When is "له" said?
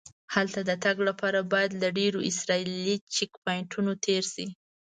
1.81-1.89